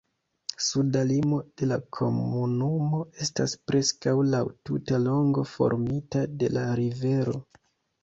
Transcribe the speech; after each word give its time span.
Suda 0.67 1.03
limo 1.09 1.37
de 1.61 1.69
la 1.71 1.77
komunumo 1.97 3.03
estas 3.27 3.55
preskaŭ 3.73 4.17
laŭ 4.33 4.43
tuta 4.71 5.03
longo 5.07 5.49
formita 5.55 6.27
de 6.43 6.55
la 6.59 6.69
rivero. 6.85 7.41